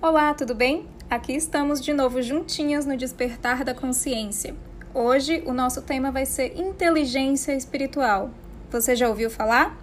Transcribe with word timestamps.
Olá, 0.00 0.34
tudo 0.34 0.54
bem? 0.54 0.86
Aqui 1.08 1.32
estamos 1.32 1.80
de 1.80 1.94
novo 1.94 2.20
juntinhas 2.20 2.84
no 2.84 2.98
Despertar 2.98 3.64
da 3.64 3.74
Consciência. 3.74 4.54
Hoje 4.92 5.42
o 5.46 5.54
nosso 5.54 5.80
tema 5.80 6.12
vai 6.12 6.26
ser 6.26 6.54
inteligência 6.60 7.56
espiritual. 7.56 8.30
Você 8.70 8.94
já 8.94 9.08
ouviu 9.08 9.30
falar? 9.30 9.74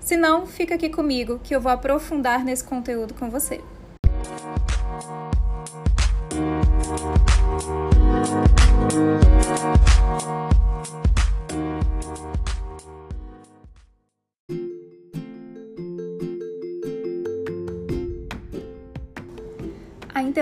Se 0.00 0.16
não, 0.16 0.46
fica 0.46 0.74
aqui 0.74 0.88
comigo 0.88 1.38
que 1.44 1.54
eu 1.54 1.60
vou 1.60 1.70
aprofundar 1.70 2.42
nesse 2.42 2.64
conteúdo 2.64 3.12
com 3.12 3.28
você. 3.28 3.60
A 9.62 9.63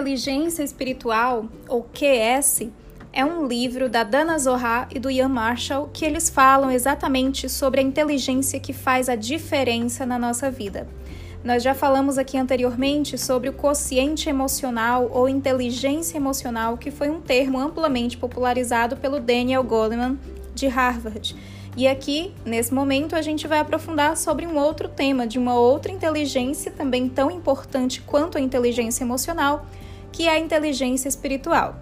Inteligência 0.03 0.65
Espiritual, 0.65 1.45
ou 1.69 1.85
QS, 1.85 2.69
é 3.13 3.25
um 3.25 3.47
livro 3.47 3.89
da 3.89 4.03
Dana 4.03 4.37
Zohar 4.37 4.89
e 4.93 4.99
do 4.99 5.09
Ian 5.09 5.29
Marshall 5.29 5.91
que 5.93 6.05
eles 6.05 6.29
falam 6.29 6.73
exatamente 6.73 7.49
sobre 7.49 7.79
a 7.79 7.85
inteligência 7.85 8.59
que 8.59 8.73
faz 8.73 9.09
a 9.09 9.15
diferença 9.15 10.05
na 10.05 10.19
nossa 10.19 10.51
vida. 10.51 10.89
Nós 11.45 11.63
já 11.63 11.73
falamos 11.73 12.19
aqui 12.19 12.37
anteriormente 12.37 13.17
sobre 13.17 13.49
o 13.49 13.53
quociente 13.53 14.29
emocional 14.29 15.09
ou 15.13 15.29
inteligência 15.29 16.17
emocional, 16.17 16.77
que 16.77 16.91
foi 16.91 17.09
um 17.09 17.21
termo 17.21 17.61
amplamente 17.61 18.17
popularizado 18.17 18.97
pelo 18.97 19.21
Daniel 19.21 19.63
Goleman 19.63 20.19
de 20.53 20.67
Harvard. 20.67 21.37
E 21.77 21.87
aqui, 21.87 22.35
nesse 22.45 22.75
momento, 22.75 23.15
a 23.15 23.23
gente 23.23 23.47
vai 23.47 23.61
aprofundar 23.61 24.17
sobre 24.17 24.49
um 24.49 24.59
outro 24.59 24.89
tema 24.89 25.29
de 25.29 25.39
uma 25.39 25.55
outra 25.55 25.93
inteligência 25.93 26.73
também 26.73 27.09
tão 27.09 27.31
importante 27.31 28.01
quanto 28.01 28.37
a 28.37 28.41
inteligência 28.41 29.05
emocional, 29.05 29.65
que 30.13 30.29
é 30.29 30.33
a 30.33 30.39
inteligência 30.39 31.09
espiritual. 31.09 31.75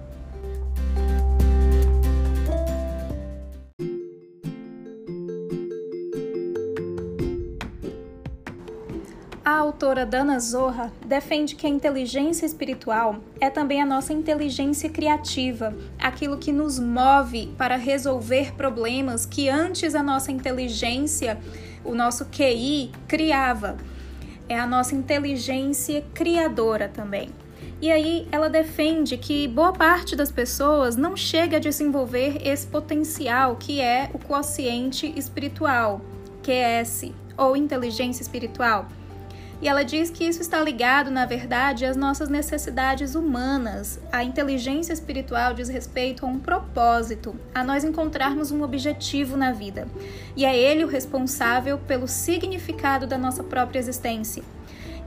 A 9.50 9.56
autora 9.56 10.06
Dana 10.06 10.39
Zohar 10.39 10.92
defende 11.05 11.56
que 11.56 11.67
a 11.67 11.69
inteligência 11.69 12.47
espiritual 12.47 13.17
é 13.41 13.50
também 13.50 13.83
a 13.83 13.84
nossa 13.84 14.12
inteligência 14.12 14.89
criativa, 14.89 15.75
aquilo 15.98 16.39
que 16.39 16.53
nos 16.53 16.78
move 16.78 17.53
para 17.59 17.75
resolver 17.75 18.53
problemas 18.55 19.27
que 19.27 19.48
antes 19.48 19.97
a 19.97 20.05
nossa 20.05 20.31
inteligência, 20.31 21.37
o 21.84 21.97
nosso 21.97 22.27
QI, 22.27 22.92
criava. 23.09 23.77
É 24.48 24.56
a 24.56 24.69
nossa 24.69 24.94
inteligência 24.94 26.05
criadora 26.15 26.89
também. 26.89 27.31
E 27.81 27.91
aí 27.91 28.28
ela 28.31 28.48
defende 28.48 29.17
que 29.17 29.48
boa 29.48 29.73
parte 29.73 30.14
das 30.14 30.31
pessoas 30.31 30.97
não 30.97 31.17
chega 31.17 31.56
a 31.56 31.61
desenvolver 31.61 32.47
esse 32.47 32.67
potencial 32.67 33.56
que 33.56 33.81
é 33.81 34.11
o 34.12 34.19
quociente 34.19 35.12
espiritual, 35.17 36.00
QS, 36.42 37.12
ou 37.37 37.56
inteligência 37.56 38.22
espiritual 38.22 38.87
e 39.62 39.69
ela 39.69 39.83
diz 39.83 40.09
que 40.09 40.25
isso 40.25 40.41
está 40.41 40.59
ligado, 40.62 41.11
na 41.11 41.27
verdade, 41.27 41.84
às 41.84 41.95
nossas 41.95 42.31
necessidades 42.31 43.14
humanas. 43.14 44.00
A 44.11 44.25
inteligência 44.25 44.92
espiritual 44.92 45.53
diz 45.53 45.69
respeito 45.69 46.25
a 46.25 46.28
um 46.28 46.39
propósito, 46.39 47.37
a 47.55 47.62
nós 47.62 47.84
encontrarmos 47.84 48.50
um 48.50 48.62
objetivo 48.62 49.37
na 49.37 49.53
vida. 49.53 49.87
E 50.34 50.47
é 50.47 50.56
ele 50.56 50.83
o 50.83 50.89
responsável 50.89 51.77
pelo 51.77 52.09
significado 52.09 53.06
da 53.06 53.19
nossa 53.19 53.44
própria 53.44 53.78
existência. 53.78 54.42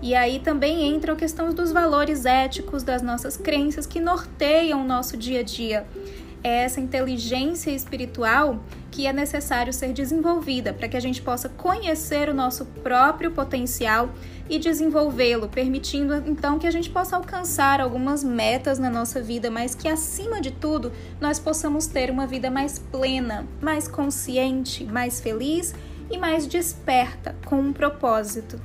E 0.03 0.13
aí 0.13 0.39
também 0.39 0.93
entra 0.93 1.13
a 1.13 1.15
questão 1.15 1.49
dos 1.51 1.71
valores 1.71 2.25
éticos, 2.25 2.83
das 2.83 3.01
nossas 3.01 3.37
crenças 3.37 3.87
que 3.87 3.99
norteiam 3.99 4.81
o 4.81 4.87
nosso 4.87 5.17
dia 5.17 5.39
a 5.39 5.43
dia 5.43 5.87
é 6.43 6.63
essa 6.63 6.81
inteligência 6.81 7.71
espiritual 7.71 8.61
que 8.91 9.07
é 9.07 9.13
necessário 9.13 9.71
ser 9.71 9.93
desenvolvida 9.93 10.73
para 10.73 10.87
que 10.87 10.97
a 10.97 10.99
gente 10.99 11.21
possa 11.21 11.49
conhecer 11.49 12.29
o 12.29 12.33
nosso 12.33 12.65
próprio 12.65 13.31
potencial 13.31 14.09
e 14.49 14.59
desenvolvê-lo, 14.59 15.47
permitindo 15.47 16.15
então 16.27 16.59
que 16.59 16.67
a 16.67 16.71
gente 16.71 16.89
possa 16.89 17.15
alcançar 17.15 17.79
algumas 17.79 18.23
metas 18.23 18.77
na 18.77 18.89
nossa 18.89 19.21
vida, 19.21 19.49
mas 19.49 19.73
que 19.73 19.87
acima 19.87 20.41
de 20.41 20.51
tudo 20.51 20.91
nós 21.19 21.39
possamos 21.39 21.87
ter 21.87 22.11
uma 22.11 22.27
vida 22.27 22.51
mais 22.51 22.77
plena, 22.77 23.47
mais 23.61 23.87
consciente, 23.87 24.83
mais 24.83 25.21
feliz 25.21 25.73
e 26.11 26.17
mais 26.17 26.45
desperta, 26.45 27.35
com 27.45 27.55
um 27.55 27.73
propósito. 27.73 28.59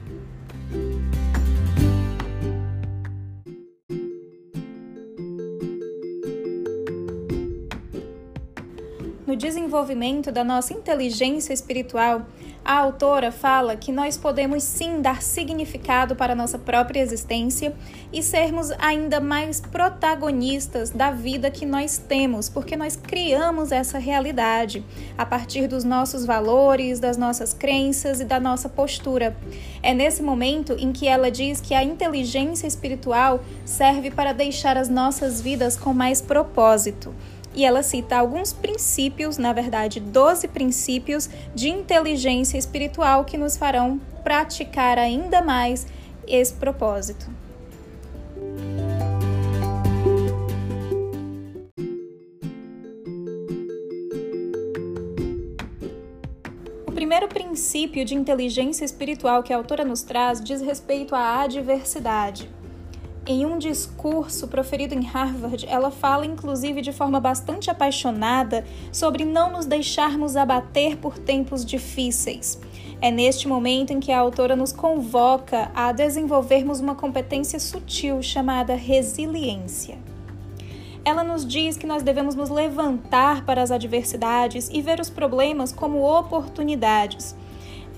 Desenvolvimento 9.38 10.31
da 10.31 10.44
nossa 10.44 10.75
inteligência 10.75 11.54
espiritual, 11.54 12.26
a 12.65 12.75
autora 12.81 13.32
fala 13.32 13.76
que 13.76 13.91
nós 13.91 14.19
podemos 14.19 14.62
sim 14.62 15.00
dar 15.00 15.22
significado 15.22 16.15
para 16.15 16.34
nossa 16.34 16.59
própria 16.59 17.00
existência 17.00 17.72
e 18.12 18.22
sermos 18.22 18.71
ainda 18.72 19.21
mais 19.21 19.60
protagonistas 19.60 20.91
da 20.91 21.10
vida 21.10 21.50
que 21.50 21.65
nós 21.65 21.97
temos, 21.97 22.49
porque 22.50 22.76
nós 22.76 22.97
criamos 22.97 23.72
essa 23.72 23.99
realidade 23.99 24.84
a 25.16 25.25
partir 25.25 25.66
dos 25.66 25.84
nossos 25.84 26.26
valores, 26.26 27.00
das 27.00 27.16
nossas 27.16 27.55
crenças 27.55 28.20
e 28.20 28.25
da 28.25 28.38
nossa 28.38 28.69
postura. 28.69 29.34
É 29.82 29.94
nesse 29.94 30.22
momento 30.22 30.75
em 30.78 30.93
que 30.93 31.06
ela 31.06 31.31
diz 31.31 31.60
que 31.60 31.72
a 31.72 31.82
inteligência 31.82 32.66
espiritual 32.66 33.43
serve 33.65 34.10
para 34.10 34.34
deixar 34.34 34.76
as 34.76 34.88
nossas 34.88 35.41
vidas 35.41 35.76
com 35.76 35.94
mais 35.94 36.20
propósito 36.20 37.15
e 37.58 37.64
ela 37.64 37.82
cita 37.82 38.16
alguns 38.16 38.52
princípios, 38.52 39.36
na 39.36 39.52
verdade, 39.52 39.98
12 39.98 40.46
princípios 40.46 41.28
de 41.52 41.69
inteligência 41.69 42.56
espiritual 42.56 43.24
que 43.24 43.36
nos 43.36 43.56
farão 43.56 44.00
praticar 44.22 44.96
ainda 44.96 45.42
mais 45.42 45.84
esse 46.24 46.54
propósito. 46.54 47.28
O 56.86 56.92
primeiro 56.92 57.26
princípio 57.26 58.04
de 58.04 58.14
inteligência 58.14 58.84
espiritual 58.84 59.42
que 59.42 59.52
a 59.52 59.56
autora 59.56 59.84
nos 59.84 60.04
traz 60.04 60.40
diz 60.40 60.60
respeito 60.60 61.12
à 61.12 61.42
adversidade. 61.42 62.48
Em 63.31 63.44
um 63.44 63.59
discurso 63.59 64.49
proferido 64.49 64.94
em 64.94 65.03
Harvard, 65.05 65.66
ela 65.69 65.91
fala 65.91 66.25
inclusive 66.25 66.81
de 66.81 66.94
forma 66.94 67.21
bastante 67.21 67.71
apaixonada 67.71 68.65
sobre 68.91 69.22
não 69.27 69.53
nos 69.53 69.66
deixarmos 69.66 70.34
abater 70.34 70.97
por 70.97 71.19
tempos 71.19 71.62
difíceis. 71.62 72.59
É 73.03 73.11
neste 73.11 73.47
momento 73.47 73.93
em 73.93 74.00
que 74.00 74.11
a 74.11 74.19
autora 74.19 74.56
nos 74.56 74.72
convoca 74.72 75.71
a 75.75 75.93
desenvolvermos 75.93 76.81
uma 76.81 76.94
competência 76.94 77.61
sutil 77.61 78.22
chamada 78.22 78.75
resiliência. 78.75 79.99
Ela 81.05 81.22
nos 81.22 81.47
diz 81.47 81.77
que 81.77 81.87
nós 81.87 82.03
devemos 82.03 82.34
nos 82.34 82.49
levantar 82.49 83.44
para 83.44 83.62
as 83.62 83.71
adversidades 83.71 84.71
e 84.72 84.81
ver 84.81 85.00
os 85.00 85.11
problemas 85.11 85.71
como 85.71 86.03
oportunidades 86.03 87.37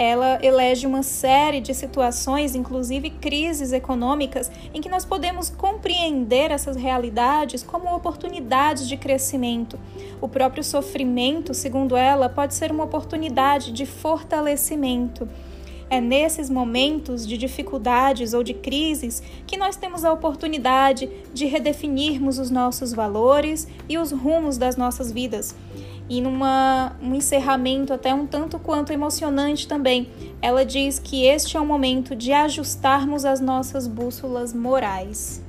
ela 0.00 0.38
elege 0.43 0.87
uma 0.87 1.03
série 1.03 1.61
de 1.61 1.75
situações, 1.75 2.55
inclusive 2.55 3.11
crises 3.11 3.71
econômicas, 3.71 4.50
em 4.72 4.81
que 4.81 4.88
nós 4.88 5.05
podemos 5.05 5.50
compreender 5.50 6.50
essas 6.50 6.75
realidades 6.75 7.62
como 7.62 7.94
oportunidades 7.94 8.89
de 8.89 8.97
crescimento. 8.97 9.78
O 10.19 10.27
próprio 10.27 10.65
sofrimento, 10.65 11.53
segundo 11.53 11.94
ela, 11.99 12.31
pode 12.31 12.55
ser 12.55 12.72
uma 12.72 12.84
oportunidade 12.84 13.72
de 13.72 13.84
fortalecimento. 13.84 15.28
É 15.91 16.00
nesses 16.00 16.49
momentos 16.49 17.27
de 17.27 17.37
dificuldades 17.37 18.33
ou 18.33 18.43
de 18.43 18.55
crises 18.55 19.22
que 19.47 19.59
nós 19.59 19.77
temos 19.77 20.03
a 20.03 20.10
oportunidade 20.10 21.10
de 21.34 21.45
redefinirmos 21.45 22.39
os 22.39 22.51
nossos 22.51 22.95
valores 22.95 23.69
e 23.86 23.98
os 23.98 24.13
rumos 24.13 24.57
das 24.57 24.77
nossas 24.77 25.13
vidas 25.13 25.54
e 26.10 26.21
numa 26.21 26.97
um 27.01 27.15
encerramento 27.15 27.92
até 27.92 28.12
um 28.12 28.27
tanto 28.27 28.59
quanto 28.59 28.92
emocionante 28.92 29.68
também. 29.68 30.09
Ela 30.42 30.66
diz 30.66 30.98
que 30.98 31.24
este 31.24 31.57
é 31.57 31.60
o 31.60 31.65
momento 31.65 32.16
de 32.16 32.33
ajustarmos 32.33 33.24
as 33.24 33.41
nossas 33.41 33.86
bússolas 33.86 34.53
morais. 34.53 35.41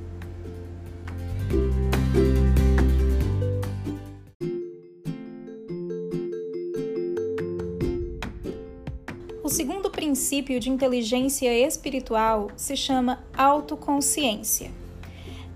O 9.42 9.48
segundo 9.48 9.90
princípio 9.90 10.60
de 10.60 10.70
inteligência 10.70 11.52
espiritual 11.66 12.48
se 12.56 12.76
chama 12.76 13.24
autoconsciência. 13.36 14.81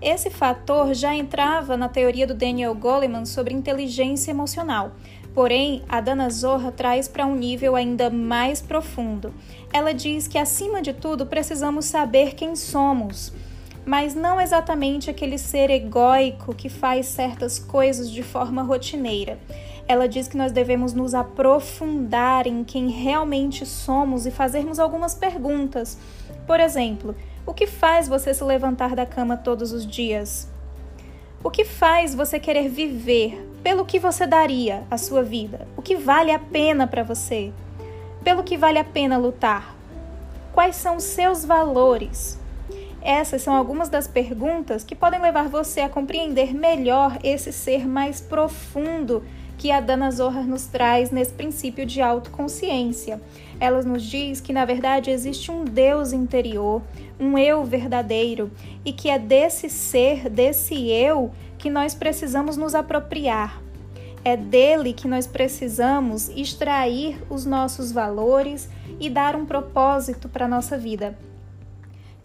Esse 0.01 0.29
fator 0.29 0.93
já 0.93 1.15
entrava 1.15 1.75
na 1.75 1.89
teoria 1.89 2.27
do 2.27 2.35
Daniel 2.35 2.75
Goleman 2.75 3.25
sobre 3.25 3.53
inteligência 3.53 4.29
emocional, 4.31 4.91
porém 5.33 5.81
a 5.89 5.99
Dana 5.99 6.29
Zohar 6.29 6.71
traz 6.71 7.07
para 7.07 7.25
um 7.25 7.35
nível 7.35 7.75
ainda 7.75 8.09
mais 8.09 8.61
profundo. 8.61 9.33
Ela 9.73 9.93
diz 9.93 10.27
que, 10.27 10.37
acima 10.37 10.81
de 10.81 10.93
tudo, 10.93 11.25
precisamos 11.25 11.85
saber 11.85 12.35
quem 12.35 12.55
somos. 12.55 13.33
mas 13.87 14.13
não 14.13 14.39
exatamente 14.39 15.09
aquele 15.09 15.37
ser 15.37 15.69
egóico 15.69 16.53
que 16.53 16.67
faz 16.67 17.05
certas 17.05 17.57
coisas 17.57 18.11
de 18.11 18.21
forma 18.21 18.61
rotineira. 18.61 19.39
Ela 19.87 20.09
diz 20.09 20.27
que 20.27 20.35
nós 20.35 20.51
devemos 20.51 20.91
nos 20.91 21.13
aprofundar 21.15 22.45
em 22.45 22.65
quem 22.65 22.89
realmente 22.89 23.65
somos 23.65 24.25
e 24.25 24.31
fazermos 24.31 24.77
algumas 24.77 25.15
perguntas. 25.15 25.97
Por 26.45 26.59
exemplo, 26.59 27.15
o 27.47 27.53
que 27.53 27.65
faz 27.65 28.09
você 28.09 28.33
se 28.33 28.43
levantar 28.43 28.93
da 28.93 29.05
cama 29.05 29.37
todos 29.37 29.71
os 29.71 29.87
dias? 29.87 30.49
O 31.41 31.49
que 31.49 31.63
faz 31.63 32.13
você 32.13 32.37
querer 32.41 32.67
viver? 32.67 33.49
Pelo 33.63 33.85
que 33.85 33.99
você 33.99 34.27
daria 34.27 34.83
a 34.91 34.97
sua 34.97 35.23
vida? 35.23 35.65
O 35.77 35.81
que 35.81 35.95
vale 35.95 36.29
a 36.29 36.37
pena 36.37 36.85
para 36.85 37.03
você? 37.03 37.53
Pelo 38.21 38.43
que 38.43 38.57
vale 38.57 38.77
a 38.77 38.83
pena 38.83 39.17
lutar? 39.17 39.73
Quais 40.51 40.75
são 40.75 40.97
os 40.97 41.05
seus 41.05 41.45
valores? 41.45 42.37
Essas 43.01 43.43
são 43.43 43.55
algumas 43.55 43.87
das 43.87 44.09
perguntas 44.09 44.83
que 44.83 44.95
podem 44.95 45.21
levar 45.21 45.47
você 45.47 45.79
a 45.79 45.89
compreender 45.89 46.53
melhor 46.53 47.17
esse 47.23 47.53
ser 47.53 47.87
mais 47.87 48.19
profundo 48.19 49.23
que 49.57 49.71
a 49.71 49.79
Dana 49.79 50.11
Zohar 50.11 50.45
nos 50.45 50.65
traz 50.65 51.11
nesse 51.11 51.31
princípio 51.31 51.85
de 51.85 52.01
autoconsciência. 52.01 53.21
Ela 53.59 53.81
nos 53.81 54.03
diz 54.03 54.39
que, 54.39 54.53
na 54.53 54.65
verdade, 54.65 55.09
existe 55.09 55.51
um 55.51 55.65
Deus 55.65 56.13
interior, 56.13 56.81
um 57.19 57.37
eu 57.37 57.63
verdadeiro, 57.63 58.51
e 58.85 58.93
que 58.93 59.09
é 59.09 59.17
desse 59.17 59.69
ser, 59.69 60.29
desse 60.29 60.89
eu, 60.89 61.31
que 61.57 61.69
nós 61.69 61.95
precisamos 61.95 62.55
nos 62.55 62.75
apropriar. 62.75 63.61
É 64.23 64.37
dele 64.37 64.93
que 64.93 65.07
nós 65.07 65.25
precisamos 65.25 66.29
extrair 66.29 67.17
os 67.29 67.45
nossos 67.45 67.91
valores 67.91 68.69
e 68.99 69.09
dar 69.09 69.35
um 69.35 69.45
propósito 69.45 70.27
para 70.29 70.45
a 70.45 70.49
nossa 70.49 70.77
vida. 70.77 71.17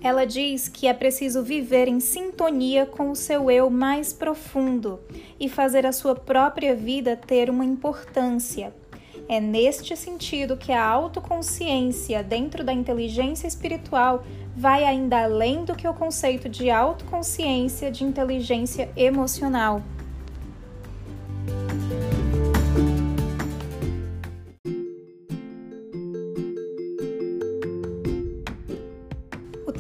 Ela 0.03 0.27
diz 0.27 0.69
que 0.69 0.89
é 0.89 0.93
preciso 0.93 1.45
viver 1.45 1.87
em 1.87 2.01
sintonia 2.01 2.85
com 2.85 3.11
o 3.11 3.17
seu 3.17 3.49
eu 3.49 3.71
mais 3.71 4.13
profundo 4.13 4.99
e 5.39 5.49
fazer 5.49 5.87
a 5.87 5.93
sua 5.93 6.17
própria 6.17 6.75
vida 6.75 7.17
ter 7.17 7.49
uma 7.49 7.65
importância. 7.65 8.75
É 9.29 9.41
neste 9.41 9.97
sentido 9.97 10.57
que 10.57 10.73
a 10.73 10.85
autoconsciência 10.85 12.23
dentro 12.23 12.63
da 12.65 12.73
inteligência 12.73 13.47
espiritual 13.47 14.25
vai 14.57 14.85
ainda 14.85 15.25
além 15.25 15.65
do 15.65 15.75
que 15.75 15.89
o 15.89 15.95
conceito 15.95 16.49
de 16.49 16.71
autoconsciência 16.71 17.91
de 17.91 18.05
inteligência 18.05 18.91
emocional. 18.97 19.83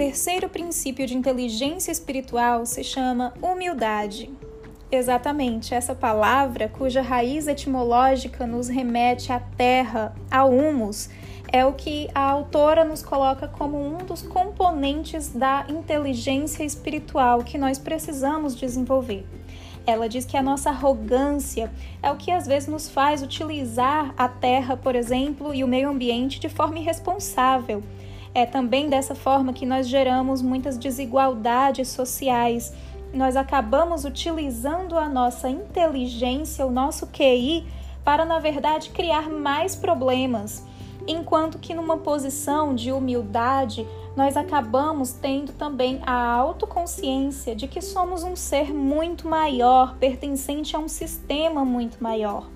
terceiro 0.02 0.48
princípio 0.48 1.06
de 1.06 1.16
inteligência 1.16 1.92
espiritual 1.92 2.66
se 2.66 2.82
chama 2.82 3.32
humildade. 3.40 4.28
Exatamente, 4.94 5.74
essa 5.74 5.94
palavra, 5.94 6.68
cuja 6.68 7.00
raiz 7.00 7.46
etimológica 7.46 8.46
nos 8.46 8.68
remete 8.68 9.32
à 9.32 9.40
terra, 9.40 10.14
ao 10.30 10.50
humus, 10.50 11.08
é 11.50 11.64
o 11.64 11.72
que 11.72 12.10
a 12.14 12.20
autora 12.20 12.84
nos 12.84 13.02
coloca 13.02 13.48
como 13.48 13.82
um 13.82 14.04
dos 14.04 14.20
componentes 14.20 15.30
da 15.30 15.64
inteligência 15.70 16.62
espiritual 16.62 17.42
que 17.42 17.56
nós 17.56 17.78
precisamos 17.78 18.54
desenvolver. 18.54 19.24
Ela 19.86 20.10
diz 20.10 20.26
que 20.26 20.36
a 20.36 20.42
nossa 20.42 20.68
arrogância 20.68 21.72
é 22.02 22.10
o 22.10 22.16
que 22.18 22.30
às 22.30 22.46
vezes 22.46 22.68
nos 22.68 22.90
faz 22.90 23.22
utilizar 23.22 24.12
a 24.14 24.28
terra, 24.28 24.76
por 24.76 24.94
exemplo, 24.94 25.54
e 25.54 25.64
o 25.64 25.68
meio 25.68 25.88
ambiente 25.88 26.38
de 26.38 26.50
forma 26.50 26.78
irresponsável 26.78 27.82
é 28.34 28.46
também 28.46 28.88
dessa 28.88 29.14
forma 29.14 29.52
que 29.52 29.66
nós 29.66 29.88
geramos 29.88 30.40
muitas 30.40 30.78
desigualdades 30.78 31.88
sociais. 31.88 32.72
Nós 33.12 33.36
acabamos 33.36 34.04
utilizando 34.04 34.98
a 34.98 35.08
nossa 35.08 35.48
inteligência, 35.48 36.66
o 36.66 36.70
nosso 36.70 37.06
QI, 37.08 37.66
para 38.02 38.24
na 38.24 38.38
verdade 38.38 38.90
criar 38.90 39.28
mais 39.28 39.76
problemas, 39.76 40.64
enquanto 41.06 41.58
que 41.58 41.74
numa 41.74 41.98
posição 41.98 42.74
de 42.74 42.90
humildade, 42.90 43.86
nós 44.16 44.36
acabamos 44.36 45.12
tendo 45.12 45.52
também 45.52 46.00
a 46.06 46.32
autoconsciência 46.32 47.54
de 47.54 47.68
que 47.68 47.80
somos 47.80 48.22
um 48.22 48.34
ser 48.34 48.72
muito 48.72 49.28
maior, 49.28 49.96
pertencente 49.96 50.74
a 50.74 50.78
um 50.78 50.88
sistema 50.88 51.64
muito 51.64 52.02
maior. 52.02 52.48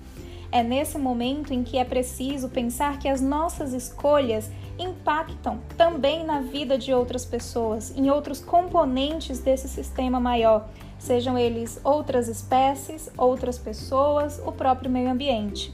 É 0.51 0.63
nesse 0.63 0.97
momento 0.97 1.53
em 1.53 1.63
que 1.63 1.77
é 1.77 1.83
preciso 1.83 2.49
pensar 2.49 2.99
que 2.99 3.07
as 3.07 3.21
nossas 3.21 3.73
escolhas 3.73 4.49
impactam 4.79 5.59
também 5.77 6.23
na 6.23 6.41
vida 6.41 6.77
de 6.77 6.93
outras 6.93 7.25
pessoas, 7.25 7.95
em 7.95 8.09
outros 8.09 8.39
componentes 8.39 9.39
desse 9.39 9.67
sistema 9.67 10.19
maior, 10.19 10.67
sejam 10.97 11.37
eles 11.37 11.79
outras 11.83 12.27
espécies, 12.27 13.09
outras 13.17 13.57
pessoas, 13.57 14.41
o 14.45 14.51
próprio 14.51 14.89
meio 14.89 15.09
ambiente. 15.09 15.73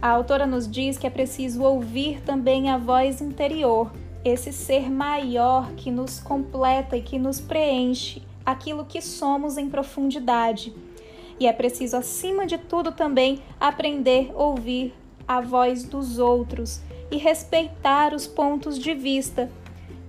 A 0.00 0.08
autora 0.08 0.46
nos 0.46 0.68
diz 0.68 0.98
que 0.98 1.06
é 1.06 1.10
preciso 1.10 1.62
ouvir 1.62 2.20
também 2.22 2.70
a 2.70 2.78
voz 2.78 3.20
interior, 3.20 3.92
esse 4.24 4.52
ser 4.52 4.90
maior 4.90 5.72
que 5.74 5.90
nos 5.90 6.18
completa 6.18 6.96
e 6.96 7.02
que 7.02 7.18
nos 7.18 7.40
preenche, 7.40 8.22
aquilo 8.44 8.84
que 8.84 9.00
somos 9.00 9.56
em 9.56 9.68
profundidade. 9.68 10.74
E 11.38 11.46
é 11.46 11.52
preciso, 11.52 11.96
acima 11.96 12.46
de 12.46 12.58
tudo, 12.58 12.92
também 12.92 13.40
aprender 13.60 14.32
a 14.34 14.42
ouvir 14.42 14.94
a 15.26 15.40
voz 15.40 15.84
dos 15.84 16.18
outros 16.18 16.80
e 17.12 17.18
respeitar 17.18 18.14
os 18.14 18.26
pontos 18.26 18.78
de 18.78 18.94
vista. 18.94 19.50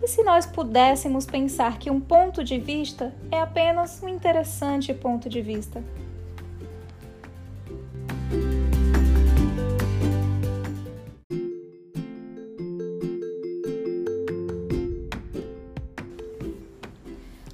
E 0.01 0.07
se 0.07 0.23
nós 0.23 0.45
pudéssemos 0.45 1.25
pensar 1.25 1.77
que 1.77 1.91
um 1.91 1.99
ponto 1.99 2.43
de 2.43 2.57
vista 2.57 3.13
é 3.29 3.39
apenas 3.39 4.01
um 4.01 4.07
interessante 4.07 4.93
ponto 4.93 5.29
de 5.29 5.41
vista? 5.41 5.83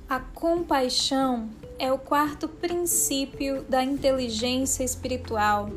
A 0.07 0.19
compaixão 0.19 1.50
é 1.80 1.92
o 1.92 1.98
quarto 1.98 2.48
princípio 2.48 3.63
da 3.63 3.84
inteligência 3.84 4.84
espiritual 4.84 5.69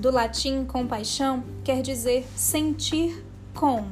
do 0.00 0.10
latim 0.10 0.64
compaixão, 0.64 1.44
quer 1.62 1.82
dizer 1.82 2.26
sentir 2.34 3.22
com. 3.54 3.84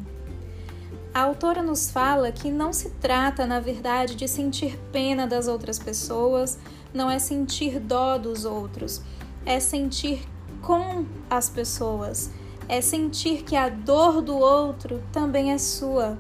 A 1.13 1.21
autora 1.21 1.63
nos 1.63 1.91
fala 1.91 2.33
que 2.33 2.51
não 2.51 2.73
se 2.73 2.89
trata, 2.93 3.47
na 3.47 3.61
verdade, 3.61 4.15
de 4.15 4.27
sentir 4.27 4.79
pena 4.91 5.27
das 5.27 5.47
outras 5.49 5.79
pessoas, 5.79 6.59
não 6.95 7.11
é 7.11 7.19
sentir 7.19 7.79
dó 7.79 8.17
dos 8.17 8.47
outros, 8.47 9.03
é 9.45 9.61
sentir 9.61 10.27
com 10.63 11.05
as 11.29 11.51
pessoas, 11.51 12.31
é 12.67 12.81
sentir 12.81 13.43
que 13.43 13.55
a 13.55 13.69
dor 13.69 14.23
do 14.23 14.39
outro 14.39 15.03
também 15.13 15.53
é 15.53 15.59
sua, 15.59 16.17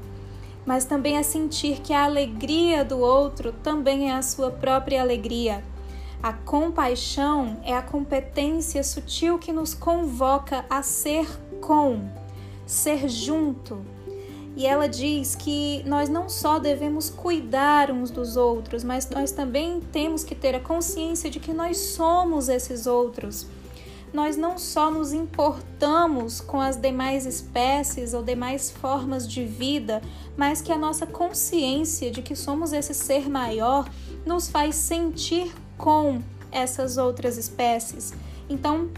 mas 0.66 0.84
também 0.84 1.16
é 1.16 1.22
sentir 1.22 1.80
que 1.80 1.94
a 1.94 2.04
alegria 2.04 2.84
do 2.84 2.98
outro 2.98 3.52
também 3.62 4.10
é 4.10 4.14
a 4.14 4.22
sua 4.22 4.50
própria 4.50 5.00
alegria. 5.00 5.64
A 6.20 6.32
compaixão 6.32 7.60
é 7.64 7.76
a 7.76 7.82
competência 7.82 8.82
sutil 8.82 9.38
que 9.38 9.52
nos 9.52 9.72
convoca 9.72 10.64
a 10.68 10.82
ser 10.82 11.28
com, 11.60 12.10
ser 12.66 13.08
junto. 13.08 13.84
E 14.56 14.66
ela 14.66 14.88
diz 14.88 15.36
que 15.36 15.84
nós 15.86 16.08
não 16.08 16.28
só 16.28 16.58
devemos 16.58 17.08
cuidar 17.08 17.92
uns 17.92 18.10
dos 18.10 18.36
outros, 18.36 18.82
mas 18.82 19.08
nós 19.08 19.30
também 19.30 19.80
temos 19.92 20.24
que 20.24 20.34
ter 20.34 20.56
a 20.56 20.60
consciência 20.60 21.30
de 21.30 21.38
que 21.38 21.52
nós 21.52 21.76
somos 21.76 22.48
esses 22.48 22.88
outros. 22.88 23.46
Nós 24.12 24.36
não 24.36 24.58
só 24.58 24.90
nos 24.90 25.12
importamos 25.12 26.40
com 26.40 26.60
as 26.60 26.76
demais 26.76 27.26
espécies 27.26 28.12
ou 28.12 28.24
demais 28.24 28.72
formas 28.72 29.28
de 29.28 29.44
vida, 29.44 30.02
mas 30.36 30.60
que 30.60 30.72
a 30.72 30.78
nossa 30.78 31.06
consciência 31.06 32.10
de 32.10 32.22
que 32.22 32.34
somos 32.34 32.72
esse 32.72 32.94
ser 32.94 33.30
maior 33.30 33.88
nos 34.26 34.48
faz 34.48 34.74
sentir 34.74 35.52
com 35.78 36.20
essas 36.52 36.98
outras 36.98 37.38
espécies. 37.38 38.12
Então, 38.50 38.90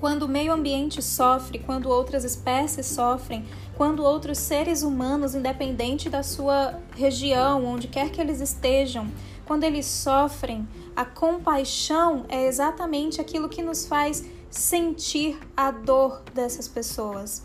quando 0.00 0.22
o 0.22 0.28
meio 0.28 0.52
ambiente 0.52 1.02
sofre, 1.02 1.58
quando 1.58 1.88
outras 1.88 2.24
espécies 2.24 2.86
sofrem, 2.86 3.44
quando 3.76 4.02
outros 4.02 4.38
seres 4.38 4.82
humanos, 4.82 5.34
independente 5.34 6.08
da 6.08 6.22
sua 6.22 6.78
região, 6.96 7.64
onde 7.64 7.86
quer 7.88 8.10
que 8.10 8.20
eles 8.20 8.40
estejam, 8.40 9.08
quando 9.44 9.64
eles 9.64 9.86
sofrem, 9.86 10.68
a 10.94 11.04
compaixão 11.04 12.24
é 12.28 12.46
exatamente 12.46 13.20
aquilo 13.20 13.48
que 13.48 13.62
nos 13.62 13.86
faz 13.86 14.24
sentir 14.50 15.38
a 15.56 15.70
dor 15.70 16.22
dessas 16.34 16.68
pessoas. 16.68 17.42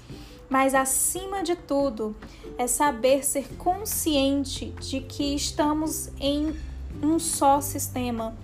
Mas 0.50 0.76
acima 0.76 1.42
de 1.42 1.56
tudo, 1.56 2.16
é 2.58 2.68
saber 2.68 3.26
ser 3.26 3.48
consciente 3.58 4.74
de 4.80 5.00
que 5.02 5.36
estamos 5.36 6.10
em 6.20 6.56
um 7.02 7.18
só 7.18 7.60
sistema, 7.62 8.36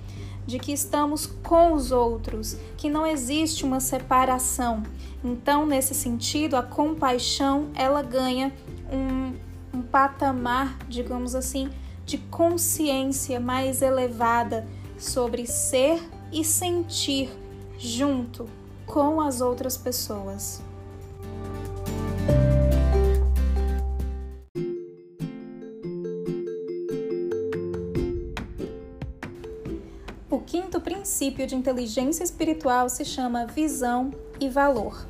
de 0.46 0.60
que 0.60 0.72
estamos 0.72 1.25
com 1.25 1.74
os 1.74 1.91
outros, 1.91 2.58
que 2.77 2.89
não 2.89 3.05
existe 3.05 3.63
uma 3.63 3.79
separação. 3.79 4.84
Então, 5.24 5.65
nesse 5.65 5.93
sentido, 5.93 6.55
a 6.55 6.63
compaixão 6.63 7.69
ela 7.75 8.01
ganha 8.01 8.53
um, 8.91 9.34
um 9.77 9.81
patamar, 9.81 10.77
digamos 10.88 11.36
assim, 11.36 11.69
de 12.05 12.17
consciência 12.17 13.39
mais 13.39 13.81
elevada 13.81 14.67
sobre 14.98 15.46
ser 15.46 16.01
e 16.31 16.43
sentir 16.43 17.29
junto 17.77 18.48
com 18.86 19.22
as 19.22 19.41
outras 19.41 19.77
pessoas. 19.77 20.62
Princípio 31.09 31.47
de 31.47 31.55
inteligência 31.55 32.23
espiritual 32.23 32.87
se 32.87 33.03
chama 33.03 33.47
visão 33.47 34.13
e 34.39 34.47
valor. 34.47 35.07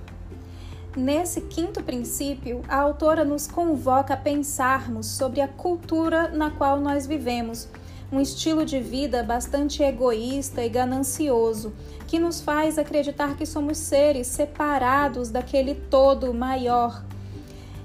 Nesse 0.96 1.42
quinto 1.42 1.84
princípio, 1.84 2.62
a 2.70 2.78
autora 2.78 3.26
nos 3.26 3.48
convoca 3.48 4.14
a 4.14 4.18
pensarmos 4.18 5.08
sobre 5.08 5.42
a 5.42 5.48
cultura 5.50 6.30
na 6.30 6.52
qual 6.52 6.80
nós 6.80 7.06
vivemos, 7.06 7.68
um 8.14 8.22
estilo 8.22 8.64
de 8.64 8.80
vida 8.80 9.22
bastante 9.24 9.84
egoísta 9.84 10.64
e 10.64 10.70
ganancioso, 10.70 11.74
que 12.08 12.18
nos 12.18 12.40
faz 12.40 12.78
acreditar 12.80 13.36
que 13.36 13.46
somos 13.46 13.78
seres 13.78 14.28
separados 14.28 15.30
daquele 15.30 15.76
todo 15.76 16.34
maior. 16.34 17.04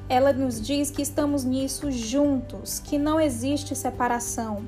Ela 0.09 0.33
nos 0.33 0.61
diz 0.63 0.89
que 0.89 1.03
estamos 1.03 1.43
nisso 1.43 1.91
juntos, 1.91 2.79
que 2.79 2.97
não 2.97 3.21
existe 3.21 3.75
separação. 3.75 4.63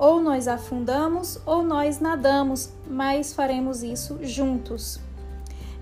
Ou 0.00 0.18
nós 0.18 0.48
afundamos 0.48 1.38
ou 1.44 1.62
nós 1.62 2.00
nadamos, 2.00 2.72
mas 2.88 3.34
faremos 3.34 3.82
isso 3.82 4.18
juntos. 4.22 4.98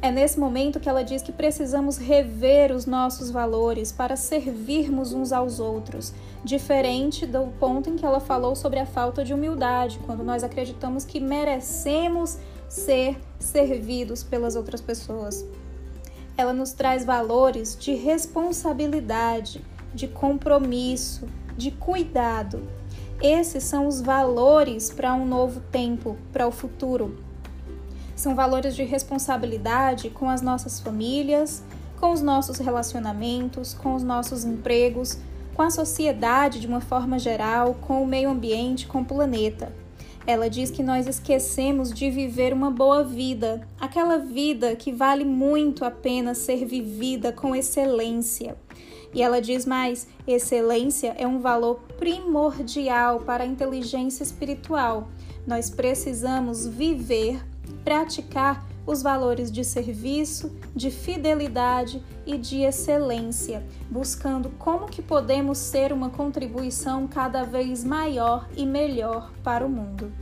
É 0.03 0.11
nesse 0.11 0.41
momento 0.41 0.81
que 0.81 0.89
ela 0.89 1.05
diz 1.05 1.23
que 1.23 1.31
precisamos 1.31 1.99
rever 1.99 2.73
os 2.73 2.85
nossos 2.85 3.31
valores 3.31 3.93
para 3.93 4.17
servirmos 4.17 5.13
uns 5.13 5.31
aos 5.31 5.61
outros, 5.61 6.13
diferente 6.43 7.27
do 7.27 7.47
ponto 7.61 7.91
em 7.91 7.95
que 7.95 8.05
ela 8.05 8.19
falou 8.19 8.57
sobre 8.57 8.81
a 8.81 8.87
falta 8.87 9.25
de 9.25 9.33
humildade, 9.33 10.01
quando 10.05 10.25
nós 10.25 10.43
acreditamos 10.43 11.05
que 11.05 11.21
merecemos 11.21 12.39
ser 12.69 13.21
servidos 13.39 14.25
pelas 14.25 14.57
outras 14.57 14.81
pessoas. 14.81 15.47
Ela 16.37 16.53
nos 16.53 16.73
traz 16.73 17.05
valores 17.05 17.77
de 17.79 17.95
responsabilidade, 17.95 19.65
de 19.95 20.09
compromisso, 20.09 21.29
de 21.57 21.71
cuidado. 21.71 22.78
Esses 23.21 23.65
são 23.65 23.87
os 23.87 24.01
valores 24.01 24.91
para 24.91 25.15
um 25.15 25.27
novo 25.27 25.61
tempo, 25.71 26.17
para 26.33 26.47
o 26.47 26.53
futuro 26.53 27.29
são 28.19 28.35
valores 28.35 28.75
de 28.75 28.83
responsabilidade 28.83 30.11
com 30.11 30.29
as 30.29 30.43
nossas 30.43 30.81
famílias, 30.81 31.63
com 32.01 32.11
os 32.11 32.21
nossos 32.21 32.59
relacionamentos, 32.59 33.75
com 33.75 33.95
os 33.95 34.03
nossos 34.03 34.45
empregos, 34.45 35.19
com 35.55 35.63
a 35.63 35.71
sociedade 35.71 36.59
de 36.59 36.67
uma 36.67 36.81
forma 36.81 37.17
geral, 37.17 37.77
com 37.81 38.03
o 38.03 38.07
meio 38.07 38.29
ambiente, 38.29 38.89
com 38.89 39.03
o 39.03 39.05
planeta. 39.05 39.73
Ela 40.27 40.51
diz 40.51 40.69
que 40.69 40.83
nós 40.83 41.07
esquecemos 41.07 41.93
de 41.93 42.11
viver 42.11 42.53
uma 42.53 42.73
boa 42.73 43.05
vida, 43.05 43.67
aquela 43.81 44.19
vida 44.19 44.75
que 44.75 44.91
vale 44.91 45.25
muito 45.25 45.85
a 45.85 45.91
pena 45.91 46.35
ser 46.35 46.67
vivida 46.67 47.33
com 47.33 47.55
excelência. 47.55 48.57
E 49.19 49.23
ela 49.23 49.41
diz 49.41 49.67
mais: 49.67 50.07
excelência 50.29 51.13
é 51.19 51.27
um 51.27 51.41
valor 51.41 51.81
primordial 51.99 53.19
para 53.19 53.43
a 53.43 53.47
inteligência 53.49 54.23
espiritual. 54.23 55.09
Nós 55.45 55.69
precisamos 55.69 56.65
viver 56.65 57.45
praticar 57.83 58.65
os 58.87 59.03
valores 59.03 59.51
de 59.51 59.65
serviço, 59.65 60.57
de 60.73 60.93
fidelidade 60.93 62.01
e 62.25 62.39
de 62.39 62.61
excelência, 62.61 63.67
buscando 63.91 64.51
como 64.51 64.87
que 64.87 65.03
podemos 65.03 65.59
ser 65.59 65.93
uma 65.93 66.11
contribuição 66.11 67.09
cada 67.09 67.43
vez 67.43 67.83
maior 67.83 68.49
e 68.57 68.65
melhor 68.65 69.33
para 69.43 69.67
o 69.67 69.69
mundo. 69.69 70.13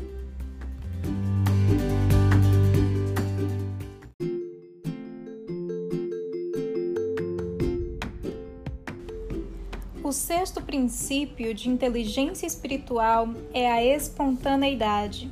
O 10.07 10.13
sexto 10.13 10.63
princípio 10.63 11.53
de 11.53 11.69
inteligência 11.69 12.47
espiritual 12.47 13.29
é 13.53 13.69
a 13.69 13.85
espontaneidade. 13.85 15.29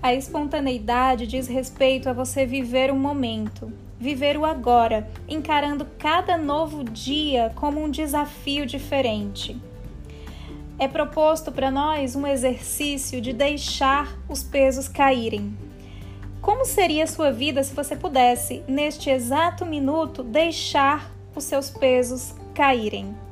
A 0.00 0.14
espontaneidade 0.14 1.26
diz 1.26 1.48
respeito 1.48 2.08
a 2.08 2.12
você 2.12 2.46
viver 2.46 2.88
o 2.92 2.94
momento, 2.94 3.72
viver 3.98 4.36
o 4.36 4.44
agora, 4.44 5.10
encarando 5.28 5.84
cada 5.98 6.38
novo 6.38 6.84
dia 6.84 7.52
como 7.56 7.82
um 7.82 7.90
desafio 7.90 8.64
diferente. 8.64 9.60
É 10.78 10.86
proposto 10.86 11.50
para 11.50 11.68
nós 11.68 12.14
um 12.14 12.28
exercício 12.28 13.20
de 13.20 13.32
deixar 13.32 14.16
os 14.28 14.40
pesos 14.40 14.86
caírem. 14.86 15.58
Como 16.40 16.64
seria 16.64 17.02
a 17.02 17.08
sua 17.08 17.32
vida 17.32 17.64
se 17.64 17.74
você 17.74 17.96
pudesse, 17.96 18.62
neste 18.68 19.10
exato 19.10 19.66
minuto, 19.66 20.22
deixar 20.22 21.12
os 21.34 21.42
seus 21.42 21.70
pesos 21.70 22.36
caírem? 22.54 23.26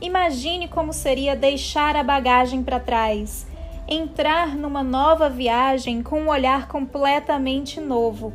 Imagine 0.00 0.68
como 0.68 0.92
seria 0.92 1.34
deixar 1.34 1.96
a 1.96 2.02
bagagem 2.02 2.62
para 2.62 2.78
trás. 2.78 3.46
Entrar 3.88 4.54
numa 4.54 4.82
nova 4.82 5.30
viagem 5.30 6.02
com 6.02 6.20
um 6.20 6.28
olhar 6.28 6.68
completamente 6.68 7.80
novo, 7.80 8.32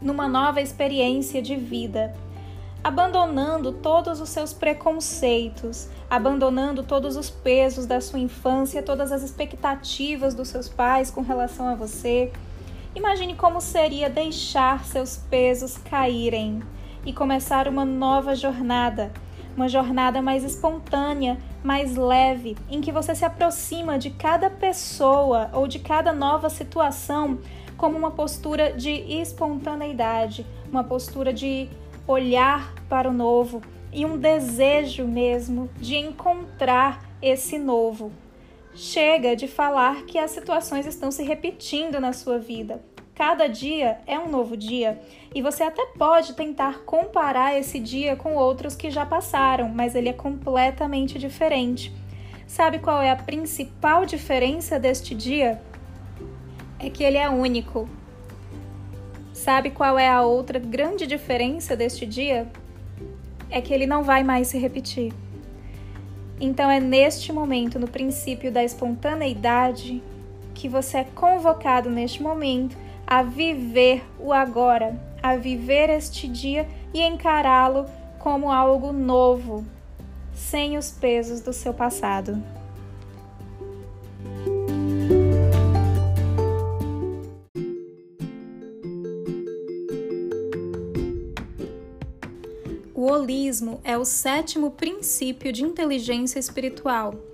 numa 0.00 0.26
nova 0.26 0.62
experiência 0.62 1.42
de 1.42 1.56
vida, 1.56 2.14
abandonando 2.82 3.72
todos 3.72 4.18
os 4.18 4.30
seus 4.30 4.54
preconceitos, 4.54 5.90
abandonando 6.08 6.82
todos 6.82 7.16
os 7.16 7.28
pesos 7.28 7.84
da 7.84 8.00
sua 8.00 8.20
infância, 8.20 8.82
todas 8.82 9.12
as 9.12 9.22
expectativas 9.22 10.32
dos 10.34 10.48
seus 10.48 10.70
pais 10.70 11.10
com 11.10 11.20
relação 11.20 11.66
a 11.68 11.74
você. 11.74 12.32
Imagine 12.94 13.34
como 13.34 13.60
seria 13.60 14.08
deixar 14.08 14.86
seus 14.86 15.18
pesos 15.18 15.76
caírem 15.76 16.62
e 17.04 17.12
começar 17.12 17.68
uma 17.68 17.84
nova 17.84 18.34
jornada 18.34 19.12
uma 19.56 19.68
jornada 19.68 20.22
mais 20.22 20.44
espontânea, 20.44 21.38
mais 21.62 21.96
leve, 21.96 22.56
em 22.70 22.80
que 22.80 22.92
você 22.92 23.14
se 23.14 23.24
aproxima 23.24 23.98
de 23.98 24.10
cada 24.10 24.50
pessoa 24.50 25.50
ou 25.52 25.66
de 25.66 25.78
cada 25.78 26.12
nova 26.12 26.48
situação 26.48 27.38
como 27.76 27.98
uma 27.98 28.10
postura 28.10 28.72
de 28.72 28.90
espontaneidade, 28.90 30.46
uma 30.70 30.84
postura 30.84 31.32
de 31.32 31.68
olhar 32.06 32.74
para 32.88 33.08
o 33.08 33.12
novo 33.12 33.60
e 33.92 34.06
um 34.06 34.16
desejo 34.16 35.04
mesmo 35.06 35.68
de 35.78 35.96
encontrar 35.96 37.04
esse 37.20 37.58
novo. 37.58 38.12
Chega 38.74 39.36
de 39.36 39.46
falar 39.46 40.04
que 40.06 40.18
as 40.18 40.30
situações 40.30 40.86
estão 40.86 41.10
se 41.10 41.22
repetindo 41.22 42.00
na 42.00 42.12
sua 42.12 42.38
vida. 42.38 42.82
Cada 43.24 43.46
dia 43.46 43.98
é 44.04 44.18
um 44.18 44.28
novo 44.28 44.56
dia 44.56 45.00
e 45.32 45.40
você 45.40 45.62
até 45.62 45.86
pode 45.96 46.32
tentar 46.34 46.80
comparar 46.80 47.56
esse 47.56 47.78
dia 47.78 48.16
com 48.16 48.34
outros 48.34 48.74
que 48.74 48.90
já 48.90 49.06
passaram, 49.06 49.68
mas 49.68 49.94
ele 49.94 50.08
é 50.08 50.12
completamente 50.12 51.20
diferente. 51.20 51.94
Sabe 52.48 52.80
qual 52.80 53.00
é 53.00 53.12
a 53.12 53.14
principal 53.14 54.04
diferença 54.04 54.76
deste 54.76 55.14
dia? 55.14 55.62
É 56.80 56.90
que 56.90 57.04
ele 57.04 57.16
é 57.16 57.30
único. 57.30 57.88
Sabe 59.32 59.70
qual 59.70 59.96
é 59.96 60.08
a 60.08 60.22
outra 60.22 60.58
grande 60.58 61.06
diferença 61.06 61.76
deste 61.76 62.04
dia? 62.04 62.50
É 63.48 63.60
que 63.60 63.72
ele 63.72 63.86
não 63.86 64.02
vai 64.02 64.24
mais 64.24 64.48
se 64.48 64.58
repetir. 64.58 65.12
Então 66.40 66.68
é 66.68 66.80
neste 66.80 67.32
momento, 67.32 67.78
no 67.78 67.86
princípio 67.86 68.50
da 68.50 68.64
espontaneidade, 68.64 70.02
que 70.52 70.68
você 70.68 70.98
é 70.98 71.04
convocado 71.14 71.88
neste 71.88 72.20
momento 72.20 72.81
a 73.06 73.22
viver 73.22 74.04
o 74.18 74.32
agora, 74.32 74.98
a 75.22 75.36
viver 75.36 75.90
este 75.90 76.26
dia 76.28 76.68
e 76.92 77.00
encará-lo 77.00 77.86
como 78.18 78.50
algo 78.50 78.92
novo, 78.92 79.64
sem 80.34 80.76
os 80.78 80.90
pesos 80.90 81.40
do 81.40 81.52
seu 81.52 81.74
passado. 81.74 82.42
O 92.94 93.06
holismo 93.06 93.80
é 93.82 93.98
o 93.98 94.04
sétimo 94.04 94.70
princípio 94.70 95.52
de 95.52 95.64
inteligência 95.64 96.38
espiritual 96.38 97.31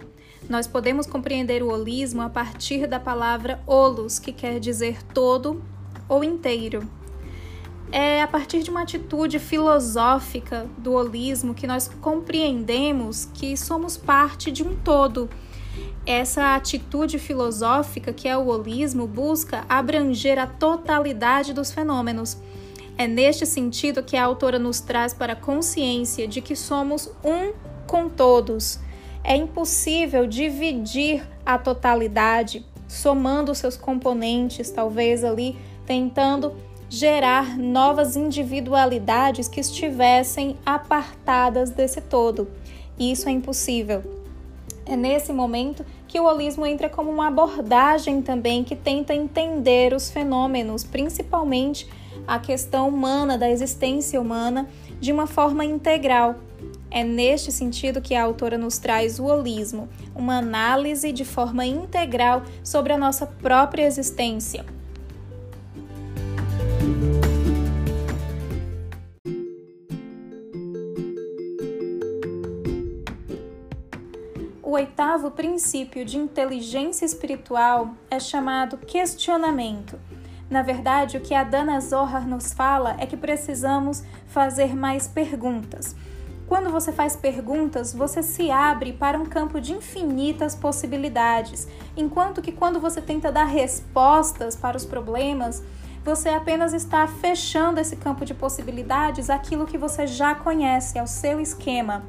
nós 0.48 0.66
podemos 0.66 1.06
compreender 1.06 1.62
o 1.62 1.68
holismo 1.68 2.22
a 2.22 2.30
partir 2.30 2.86
da 2.86 2.98
palavra 2.98 3.60
holos, 3.66 4.18
que 4.18 4.32
quer 4.32 4.58
dizer 4.58 5.02
todo 5.02 5.62
ou 6.08 6.24
inteiro. 6.24 6.88
É 7.92 8.22
a 8.22 8.26
partir 8.26 8.62
de 8.62 8.70
uma 8.70 8.82
atitude 8.82 9.38
filosófica 9.38 10.66
do 10.78 10.92
holismo 10.92 11.54
que 11.54 11.66
nós 11.66 11.88
compreendemos 12.00 13.26
que 13.34 13.56
somos 13.56 13.96
parte 13.96 14.50
de 14.50 14.62
um 14.62 14.74
todo. 14.74 15.28
Essa 16.04 16.54
atitude 16.54 17.18
filosófica, 17.18 18.12
que 18.12 18.26
é 18.26 18.36
o 18.36 18.46
holismo, 18.46 19.06
busca 19.06 19.64
abranger 19.68 20.38
a 20.38 20.46
totalidade 20.46 21.52
dos 21.52 21.70
fenômenos. 21.70 22.38
É 22.96 23.06
neste 23.06 23.44
sentido 23.44 24.02
que 24.02 24.16
a 24.16 24.24
autora 24.24 24.58
nos 24.58 24.80
traz 24.80 25.12
para 25.12 25.34
a 25.34 25.36
consciência 25.36 26.26
de 26.26 26.40
que 26.40 26.56
somos 26.56 27.10
um 27.22 27.52
com 27.86 28.08
todos 28.08 28.80
É 29.22 29.36
impossível 29.36 30.26
dividir 30.26 31.26
a 31.44 31.58
totalidade, 31.58 32.64
somando 32.86 33.54
seus 33.54 33.76
componentes, 33.76 34.70
talvez 34.70 35.24
ali 35.24 35.56
tentando 35.86 36.54
gerar 36.88 37.58
novas 37.58 38.16
individualidades 38.16 39.46
que 39.46 39.60
estivessem 39.60 40.56
apartadas 40.64 41.70
desse 41.70 42.00
todo. 42.00 42.48
Isso 42.98 43.28
é 43.28 43.32
impossível. 43.32 44.02
É 44.86 44.96
nesse 44.96 45.32
momento 45.34 45.84
que 46.06 46.18
o 46.18 46.24
holismo 46.24 46.64
entra 46.64 46.88
como 46.88 47.10
uma 47.10 47.28
abordagem 47.28 48.22
também 48.22 48.64
que 48.64 48.74
tenta 48.74 49.14
entender 49.14 49.92
os 49.92 50.10
fenômenos, 50.10 50.82
principalmente 50.82 51.86
a 52.26 52.38
questão 52.38 52.88
humana, 52.88 53.36
da 53.36 53.50
existência 53.50 54.18
humana, 54.18 54.66
de 54.98 55.12
uma 55.12 55.26
forma 55.26 55.64
integral. 55.64 56.36
É 56.90 57.04
neste 57.04 57.52
sentido 57.52 58.00
que 58.00 58.14
a 58.14 58.22
autora 58.22 58.56
nos 58.56 58.78
traz 58.78 59.18
o 59.18 59.24
holismo, 59.24 59.88
uma 60.14 60.38
análise 60.38 61.12
de 61.12 61.24
forma 61.24 61.66
integral 61.66 62.42
sobre 62.64 62.92
a 62.92 62.98
nossa 62.98 63.26
própria 63.26 63.86
existência. 63.86 64.64
O 74.62 74.72
oitavo 74.72 75.30
princípio 75.30 76.04
de 76.04 76.18
inteligência 76.18 77.04
espiritual 77.04 77.94
é 78.10 78.20
chamado 78.20 78.76
questionamento. 78.76 79.98
Na 80.50 80.62
verdade, 80.62 81.16
o 81.16 81.20
que 81.20 81.34
a 81.34 81.44
Dana 81.44 81.80
Zohar 81.80 82.26
nos 82.26 82.52
fala 82.52 82.96
é 82.98 83.06
que 83.06 83.16
precisamos 83.16 84.02
fazer 84.26 84.74
mais 84.74 85.06
perguntas. 85.06 85.94
Quando 86.48 86.70
você 86.70 86.90
faz 86.90 87.14
perguntas, 87.14 87.92
você 87.92 88.22
se 88.22 88.50
abre 88.50 88.94
para 88.94 89.18
um 89.18 89.26
campo 89.26 89.60
de 89.60 89.74
infinitas 89.74 90.54
possibilidades, 90.54 91.68
enquanto 91.94 92.40
que 92.40 92.52
quando 92.52 92.80
você 92.80 93.02
tenta 93.02 93.30
dar 93.30 93.44
respostas 93.44 94.56
para 94.56 94.74
os 94.74 94.86
problemas, 94.86 95.62
você 96.02 96.30
apenas 96.30 96.72
está 96.72 97.06
fechando 97.06 97.78
esse 97.78 97.96
campo 97.96 98.24
de 98.24 98.32
possibilidades 98.32 99.28
aquilo 99.28 99.66
que 99.66 99.76
você 99.76 100.06
já 100.06 100.34
conhece, 100.34 100.98
é 100.98 101.02
o 101.02 101.06
seu 101.06 101.38
esquema. 101.38 102.02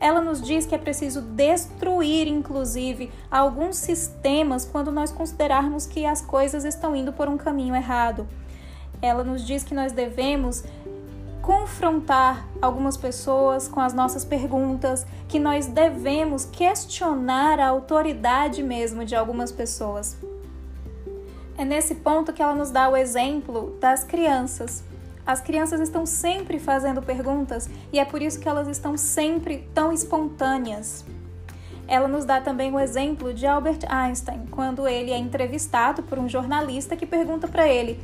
Ela 0.00 0.20
nos 0.20 0.42
diz 0.42 0.66
que 0.66 0.74
é 0.74 0.78
preciso 0.78 1.22
destruir, 1.22 2.26
inclusive, 2.26 3.12
alguns 3.30 3.76
sistemas 3.76 4.64
quando 4.64 4.90
nós 4.90 5.12
considerarmos 5.12 5.86
que 5.86 6.04
as 6.04 6.20
coisas 6.20 6.64
estão 6.64 6.96
indo 6.96 7.12
por 7.12 7.28
um 7.28 7.36
caminho 7.36 7.76
errado. 7.76 8.26
Ela 9.00 9.22
nos 9.22 9.46
diz 9.46 9.62
que 9.62 9.74
nós 9.74 9.92
devemos 9.92 10.64
confrontar 11.42 12.46
algumas 12.62 12.96
pessoas 12.96 13.66
com 13.66 13.80
as 13.80 13.92
nossas 13.92 14.24
perguntas, 14.24 15.04
que 15.28 15.40
nós 15.40 15.66
devemos 15.66 16.44
questionar 16.44 17.58
a 17.58 17.66
autoridade 17.66 18.62
mesmo 18.62 19.04
de 19.04 19.16
algumas 19.16 19.50
pessoas. 19.50 20.16
É 21.58 21.64
nesse 21.64 21.96
ponto 21.96 22.32
que 22.32 22.40
ela 22.40 22.54
nos 22.54 22.70
dá 22.70 22.88
o 22.88 22.96
exemplo 22.96 23.76
das 23.80 24.04
crianças. 24.04 24.84
As 25.26 25.40
crianças 25.40 25.80
estão 25.80 26.06
sempre 26.06 26.58
fazendo 26.60 27.02
perguntas 27.02 27.68
e 27.92 27.98
é 27.98 28.04
por 28.04 28.22
isso 28.22 28.38
que 28.40 28.48
elas 28.48 28.68
estão 28.68 28.96
sempre 28.96 29.68
tão 29.74 29.92
espontâneas. 29.92 31.04
Ela 31.88 32.06
nos 32.06 32.24
dá 32.24 32.40
também 32.40 32.72
o 32.72 32.78
exemplo 32.78 33.34
de 33.34 33.46
Albert 33.46 33.80
Einstein, 33.88 34.46
quando 34.50 34.86
ele 34.86 35.10
é 35.10 35.18
entrevistado 35.18 36.02
por 36.04 36.18
um 36.18 36.28
jornalista 36.28 36.96
que 36.96 37.04
pergunta 37.04 37.48
para 37.48 37.68
ele: 37.68 38.00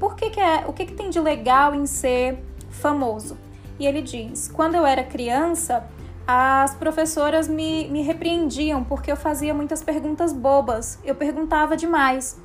por 0.00 0.16
que, 0.16 0.30
que 0.30 0.40
é, 0.40 0.64
o 0.66 0.72
que, 0.72 0.86
que 0.86 0.94
tem 0.94 1.10
de 1.10 1.20
legal 1.20 1.74
em 1.74 1.86
ser 1.86 2.42
famoso. 2.72 3.38
E 3.78 3.86
ele 3.86 4.02
diz: 4.02 4.48
Quando 4.48 4.74
eu 4.74 4.84
era 4.84 5.04
criança, 5.04 5.88
as 6.26 6.74
professoras 6.74 7.48
me, 7.48 7.88
me 7.88 8.02
repreendiam 8.02 8.82
porque 8.84 9.10
eu 9.10 9.16
fazia 9.16 9.54
muitas 9.54 9.82
perguntas 9.82 10.32
bobas, 10.32 10.98
eu 11.04 11.14
perguntava 11.14 11.76
demais. 11.76 12.40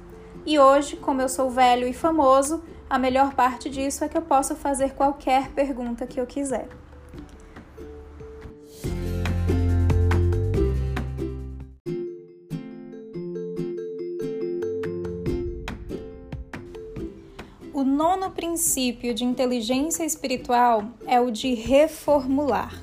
E 0.46 0.58
hoje, 0.58 0.96
como 0.96 1.22
eu 1.22 1.30
sou 1.30 1.50
velho 1.50 1.88
e 1.88 1.94
famoso, 1.94 2.64
a 2.90 2.98
melhor 2.98 3.34
parte 3.34 3.70
disso 3.70 4.04
é 4.04 4.08
que 4.08 4.18
eu 4.18 4.22
posso 4.22 4.56
fazer 4.56 4.92
qualquer 4.92 5.50
pergunta 5.50 6.08
que 6.08 6.20
eu 6.20 6.26
quiser. 6.26 6.70
O 17.78 17.84
nono 17.84 18.32
princípio 18.32 19.14
de 19.14 19.24
inteligência 19.24 20.04
espiritual 20.04 20.86
é 21.06 21.22
o 21.22 21.30
de 21.30 21.54
reformular. 21.54 22.74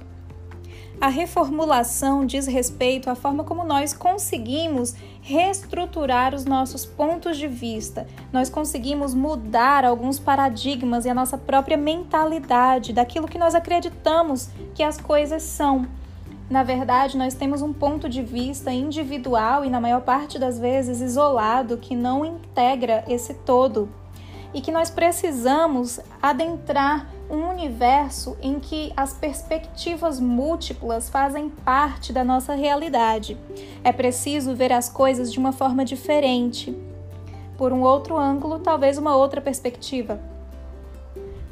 A 1.01 1.09
reformulação 1.09 2.25
diz 2.25 2.47
respeito 2.47 3.11
à 3.11 3.17
forma 3.17 3.43
como 3.43 3.65
nós 3.65 3.93
conseguimos 3.93 4.95
reestruturar 5.21 6.33
os 6.33 6.45
nossos 6.45 6.87
pontos 6.87 7.37
de 7.37 7.49
vista, 7.49 8.07
nós 8.33 8.49
conseguimos 8.49 9.15
mudar 9.15 9.85
alguns 9.85 10.21
paradigmas 10.21 11.05
e 11.05 11.09
a 11.09 11.15
nossa 11.15 11.37
própria 11.37 11.77
mentalidade 11.77 12.93
daquilo 12.93 13.27
que 13.27 13.37
nós 13.37 13.57
acreditamos 13.57 14.49
que 14.77 14.83
as 14.85 14.97
coisas 14.97 15.43
são. 15.43 15.89
Na 16.49 16.63
verdade, 16.63 17.19
nós 17.19 17.35
temos 17.35 17.63
um 17.63 17.73
ponto 17.73 18.09
de 18.09 18.23
vista 18.23 18.73
individual 18.73 19.65
e, 19.65 19.71
na 19.71 19.81
maior 19.81 20.03
parte 20.03 20.39
das 20.39 20.57
vezes, 20.57 21.01
isolado, 21.01 21.79
que 21.79 21.97
não 21.97 22.25
integra 22.25 23.05
esse 23.09 23.35
todo 23.35 23.89
e 24.55 24.61
que 24.61 24.71
nós 24.71 24.89
precisamos 24.89 26.01
adentrar 26.23 27.11
um 27.29 27.49
universo 27.49 28.37
em 28.41 28.61
que 28.61 28.93
as 28.97 29.13
perspectivas 29.13 30.21
múltiplas 30.21 31.11
fazem 31.11 31.49
parte 31.49 32.13
da 32.13 32.23
nossa 32.23 32.55
realidade. 32.55 33.37
É 33.83 33.93
preciso 33.93 34.55
ver 34.55 34.73
as 34.73 34.89
coisas 34.89 35.33
de 35.33 35.39
uma 35.39 35.53
forma 35.53 35.85
diferente, 35.85 36.75
por 37.59 37.73
um 37.73 37.83
outro 37.83 38.17
ângulo, 38.17 38.61
talvez 38.61 38.97
uma 38.97 39.17
outra 39.17 39.41
perspectiva. 39.41 40.21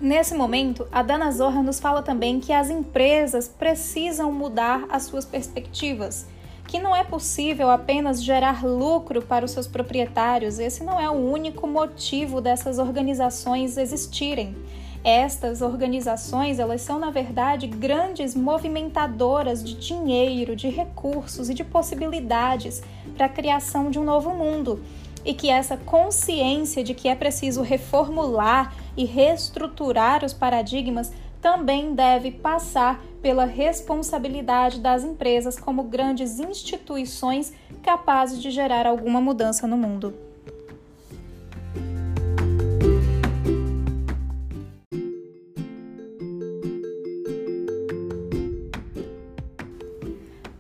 Nesse 0.01 0.35
momento, 0.35 0.87
a 0.91 1.03
Dana 1.03 1.31
Zorra 1.31 1.63
nos 1.63 1.79
fala 1.79 2.03
também 2.03 2.41
que 2.41 2.53
as 2.53 2.71
empresas 2.71 3.49
precisam 3.49 4.33
mudar 4.33 4.85
as 4.91 5.05
suas 5.05 5.25
perspectivas 5.25 6.27
que 6.73 6.79
não 6.79 6.97
é 6.97 7.05
possível 7.05 7.69
apenas 7.69 8.25
gerar 8.25 8.65
lucro 8.65 9.21
para 9.21 9.45
os 9.45 9.51
seus 9.51 9.67
proprietários, 9.67 10.59
esse 10.59 10.83
não 10.83 10.99
é 10.99 11.07
o 11.11 11.13
único 11.13 11.67
motivo 11.67 12.41
dessas 12.41 12.79
organizações 12.79 13.77
existirem. 13.77 14.57
Estas 15.05 15.61
organizações, 15.61 16.59
elas 16.59 16.81
são 16.81 16.99
na 16.99 17.11
verdade 17.11 17.67
grandes 17.67 18.35
movimentadoras 18.35 19.63
de 19.63 19.75
dinheiro, 19.75 20.57
de 20.57 20.71
recursos 20.71 21.51
e 21.51 21.55
de 21.55 21.63
possibilidades 21.63 22.83
para 23.19 23.27
a 23.27 23.29
criação 23.29 23.91
de 23.91 23.99
um 23.99 24.05
novo 24.05 24.31
mundo. 24.31 24.83
E 25.27 25.35
que 25.35 25.51
essa 25.51 25.77
consciência 25.77 26.83
de 26.83 26.95
que 26.95 27.07
é 27.07 27.15
preciso 27.15 27.61
reformular 27.61 28.75
e 28.97 29.05
reestruturar 29.05 30.25
os 30.25 30.33
paradigmas 30.33 31.13
também 31.43 31.93
deve 31.93 32.31
passar 32.31 33.03
pela 33.21 33.45
responsabilidade 33.45 34.79
das 34.79 35.03
empresas 35.03 35.59
como 35.59 35.83
grandes 35.83 36.39
instituições 36.39 37.53
capazes 37.83 38.41
de 38.41 38.49
gerar 38.49 38.87
alguma 38.87 39.21
mudança 39.21 39.67
no 39.67 39.77
mundo. 39.77 40.15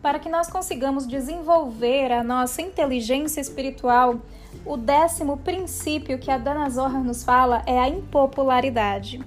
Para 0.03 0.18
que 0.18 0.29
nós 0.29 0.51
consigamos 0.51 1.07
desenvolver 1.07 2.11
a 2.11 2.25
nossa 2.25 2.61
inteligência 2.61 3.40
espiritual, 3.40 4.21
o 4.66 4.77
décimo 4.77 5.37
princípio 5.37 6.18
que 6.18 6.31
a 6.31 6.37
Dana 6.37 6.68
Zohar 6.68 7.05
nos 7.05 7.23
fala 7.23 7.62
é 7.66 7.79
a 7.79 7.88
impopularidade. 7.88 9.21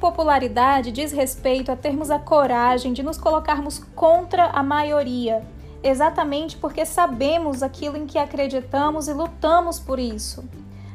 Impopularidade 0.00 0.92
diz 0.92 1.12
respeito 1.12 1.70
a 1.70 1.76
termos 1.76 2.10
a 2.10 2.18
coragem 2.18 2.94
de 2.94 3.02
nos 3.02 3.18
colocarmos 3.18 3.80
contra 3.94 4.46
a 4.46 4.62
maioria, 4.62 5.46
exatamente 5.82 6.56
porque 6.56 6.86
sabemos 6.86 7.62
aquilo 7.62 7.98
em 7.98 8.06
que 8.06 8.16
acreditamos 8.16 9.08
e 9.08 9.12
lutamos 9.12 9.78
por 9.78 9.98
isso. 9.98 10.42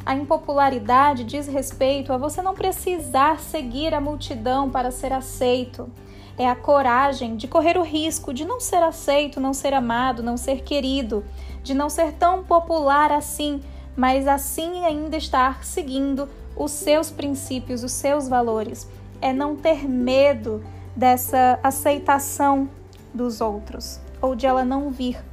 A 0.04 0.15
impopularidade 0.15 1.24
diz 1.24 1.46
respeito 1.46 2.12
a 2.12 2.18
você 2.18 2.41
não 2.41 2.56
precisar 2.56 3.39
seguir 3.39 3.94
a 3.94 4.02
multidão 4.02 4.72
para 4.72 4.89
ser 4.89 5.13
aceito. 5.13 5.88
É 6.36 6.50
a 6.50 6.56
coragem 6.56 7.36
de 7.36 7.48
correr 7.48 7.78
o 7.78 7.84
risco 7.84 8.34
de 8.34 8.44
não 8.44 8.60
ser 8.60 8.82
aceito, 8.82 9.39
não 9.39 9.54
ser 9.54 9.76
amado, 9.76 10.24
não 10.24 10.36
ser 10.36 10.63
querido, 10.63 11.24
de 11.62 11.76
não 11.76 11.91
ser 11.91 12.13
tão 12.13 12.44
popular 12.44 13.12
assim, 13.12 13.62
mas 13.96 14.28
assim 14.28 14.84
ainda 14.84 15.15
estar 15.15 15.63
seguindo 15.63 16.28
os 16.56 16.72
seus 16.72 17.12
princípios, 17.12 17.84
os 17.84 17.91
seus 17.91 18.28
valores. 18.28 18.88
É 19.22 19.32
não 19.32 19.56
ter 19.56 19.88
medo 19.88 20.63
dessa 20.96 21.60
aceitação 21.63 22.70
dos 23.13 23.41
outros 23.41 24.00
ou 24.22 24.36
de 24.36 24.46
ela 24.46 24.63
não 24.63 24.91
vir. 24.91 25.24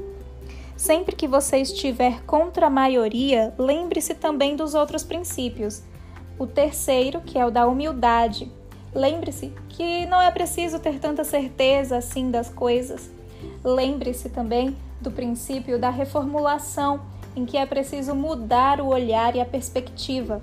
Sempre 0.76 1.14
que 1.14 1.28
você 1.28 1.58
estiver 1.58 2.22
contra 2.24 2.66
a 2.66 2.70
maioria, 2.70 3.54
lembre-se 3.58 4.14
também 4.14 4.56
dos 4.56 4.74
outros 4.74 5.04
princípios. 5.04 5.82
O 6.38 6.46
terceiro, 6.46 7.20
que 7.20 7.38
é 7.38 7.46
o 7.46 7.50
da 7.50 7.66
humildade, 7.66 8.50
Lembre-se 8.94 9.54
que 9.70 10.04
não 10.06 10.20
é 10.20 10.30
preciso 10.30 10.78
ter 10.78 10.98
tanta 10.98 11.24
certeza 11.24 11.96
assim 11.96 12.30
das 12.30 12.50
coisas. 12.50 13.10
Lembre-se 13.64 14.28
também 14.28 14.76
do 15.00 15.10
princípio 15.10 15.78
da 15.78 15.88
reformulação, 15.88 17.00
em 17.34 17.46
que 17.46 17.56
é 17.56 17.64
preciso 17.64 18.14
mudar 18.14 18.80
o 18.80 18.88
olhar 18.88 19.34
e 19.34 19.40
a 19.40 19.46
perspectiva. 19.46 20.42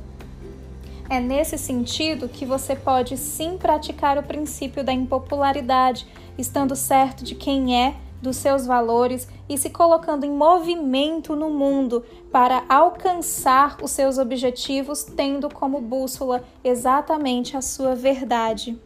É 1.09 1.19
nesse 1.19 1.57
sentido 1.57 2.29
que 2.29 2.45
você 2.45 2.75
pode 2.75 3.17
sim 3.17 3.57
praticar 3.57 4.19
o 4.19 4.23
princípio 4.23 4.83
da 4.83 4.93
impopularidade, 4.93 6.05
estando 6.37 6.75
certo 6.75 7.23
de 7.23 7.33
quem 7.33 7.75
é, 7.75 7.95
dos 8.21 8.37
seus 8.37 8.67
valores 8.67 9.27
e 9.49 9.57
se 9.57 9.71
colocando 9.71 10.23
em 10.23 10.31
movimento 10.31 11.35
no 11.35 11.49
mundo 11.49 12.05
para 12.31 12.63
alcançar 12.69 13.77
os 13.81 13.89
seus 13.89 14.19
objetivos, 14.19 15.03
tendo 15.03 15.51
como 15.51 15.81
bússola 15.81 16.43
exatamente 16.63 17.57
a 17.57 17.61
sua 17.61 17.95
verdade. 17.95 18.77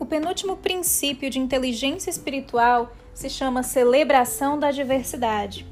O 0.00 0.04
penúltimo 0.04 0.56
princípio 0.56 1.30
de 1.30 1.38
inteligência 1.38 2.10
espiritual 2.10 2.90
se 3.14 3.30
chama 3.30 3.62
celebração 3.62 4.58
da 4.58 4.70
diversidade. 4.70 5.66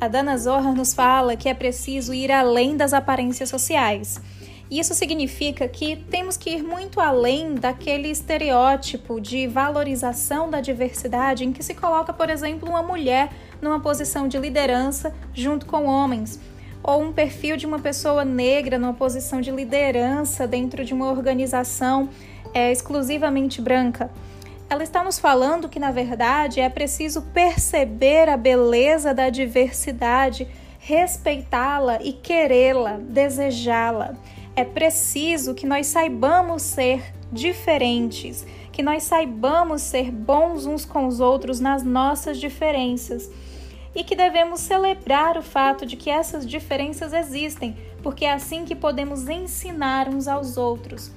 A 0.00 0.08
Dana 0.08 0.36
Zohar 0.36 0.74
nos 0.74 0.94
fala 0.94 1.36
que 1.36 1.48
é 1.48 1.54
preciso 1.54 2.14
ir 2.14 2.30
além 2.30 2.76
das 2.76 2.92
aparências 2.92 3.48
sociais. 3.48 4.20
Isso 4.70 4.94
significa 4.94 5.68
que 5.68 5.96
temos 5.96 6.36
que 6.36 6.50
ir 6.50 6.62
muito 6.62 7.00
além 7.00 7.54
daquele 7.54 8.08
estereótipo 8.08 9.20
de 9.20 9.46
valorização 9.46 10.50
da 10.50 10.60
diversidade 10.60 11.44
em 11.44 11.52
que 11.52 11.62
se 11.62 11.72
coloca, 11.72 12.12
por 12.12 12.28
exemplo, 12.28 12.68
uma 12.68 12.82
mulher 12.82 13.30
numa 13.62 13.78
posição 13.80 14.26
de 14.26 14.38
liderança 14.38 15.14
junto 15.32 15.66
com 15.66 15.84
homens, 15.86 16.40
ou 16.82 17.00
um 17.00 17.12
perfil 17.12 17.56
de 17.56 17.64
uma 17.64 17.78
pessoa 17.78 18.24
negra 18.24 18.78
numa 18.78 18.92
posição 18.92 19.40
de 19.40 19.50
liderança 19.50 20.46
dentro 20.46 20.84
de 20.84 20.92
uma 20.92 21.10
organização 21.10 22.08
é 22.52 22.72
exclusivamente 22.72 23.60
branca. 23.60 24.10
Ela 24.68 24.82
está 24.82 25.04
nos 25.04 25.18
falando 25.18 25.68
que, 25.68 25.78
na 25.78 25.92
verdade, 25.92 26.60
é 26.60 26.68
preciso 26.68 27.22
perceber 27.22 28.28
a 28.28 28.36
beleza 28.36 29.14
da 29.14 29.30
diversidade, 29.30 30.48
respeitá-la 30.80 32.02
e 32.02 32.12
querê-la, 32.12 32.98
desejá-la. 32.98 34.16
É 34.56 34.64
preciso 34.64 35.54
que 35.54 35.66
nós 35.66 35.86
saibamos 35.86 36.62
ser 36.62 37.12
diferentes, 37.30 38.44
que 38.72 38.82
nós 38.82 39.04
saibamos 39.04 39.82
ser 39.82 40.10
bons 40.10 40.66
uns 40.66 40.84
com 40.84 41.06
os 41.06 41.20
outros 41.20 41.60
nas 41.60 41.84
nossas 41.84 42.38
diferenças 42.38 43.30
e 43.94 44.02
que 44.02 44.16
devemos 44.16 44.60
celebrar 44.60 45.38
o 45.38 45.42
fato 45.42 45.86
de 45.86 45.96
que 45.96 46.10
essas 46.10 46.46
diferenças 46.46 47.12
existem, 47.12 47.76
porque 48.02 48.24
é 48.24 48.32
assim 48.32 48.64
que 48.64 48.74
podemos 48.74 49.28
ensinar 49.28 50.08
uns 50.08 50.26
aos 50.26 50.56
outros. 50.56 51.10